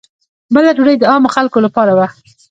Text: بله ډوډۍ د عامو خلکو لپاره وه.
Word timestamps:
بله 0.53 0.71
ډوډۍ 0.77 0.95
د 0.99 1.03
عامو 1.11 1.29
خلکو 1.35 1.57
لپاره 1.65 1.91
وه. 1.97 2.07